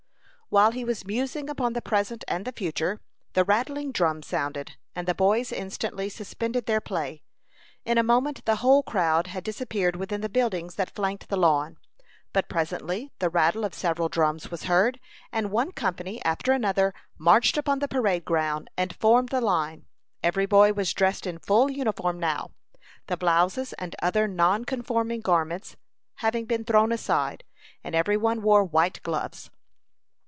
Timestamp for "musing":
1.07-1.49